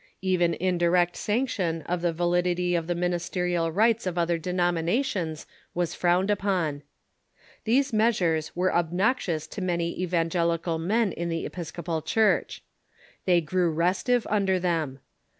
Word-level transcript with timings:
Even 0.23 0.55
indirect 0.55 1.15
sanction 1.15 1.83
of 1.83 2.01
the 2.01 2.11
va 2.11 2.23
lidity 2.23 2.73
of 2.75 2.87
the 2.87 2.95
ministerial 2.95 3.71
rights 3.71 4.07
of 4.07 4.17
other 4.17 4.39
denominations 4.39 5.45
was 5.75 5.93
frowned 5.93 6.31
upon. 6.31 6.81
These 7.65 7.93
measures 7.93 8.55
were 8.55 8.73
obnoxious 8.73 9.45
to 9.49 9.61
many 9.61 10.01
evan 10.03 10.29
gelical 10.31 10.79
men 10.81 11.11
in 11.11 11.29
the 11.29 11.45
Episcopal 11.45 12.01
Church. 12.01 12.63
They 13.25 13.41
grew 13.41 13.69
restive 13.69 14.25
under 14.31 14.59
them. 14.59 15.01